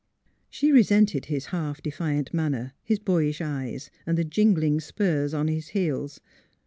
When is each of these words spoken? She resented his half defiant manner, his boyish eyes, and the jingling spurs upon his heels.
She 0.49 0.71
resented 0.71 1.25
his 1.25 1.45
half 1.53 1.79
defiant 1.83 2.33
manner, 2.33 2.73
his 2.83 2.97
boyish 2.97 3.39
eyes, 3.39 3.91
and 4.07 4.17
the 4.17 4.23
jingling 4.23 4.79
spurs 4.79 5.31
upon 5.31 5.47
his 5.49 5.67
heels. 5.67 6.19